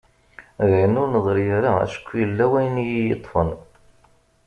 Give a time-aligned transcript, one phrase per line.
[0.69, 3.49] D ayen ur d-neḍri ara acku yella wayen i yi-yeṭṭfen.